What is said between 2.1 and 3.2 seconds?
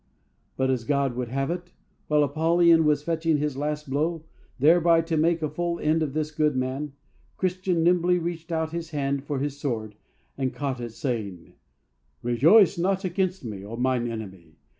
Apollyon was